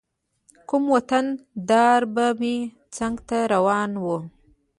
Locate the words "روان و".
3.53-4.05